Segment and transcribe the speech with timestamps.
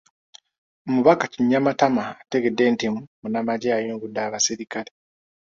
[0.87, 2.85] Omubaka Kinyamatama ategedde nti
[3.21, 4.91] Munnamagye ayungudde abaserikale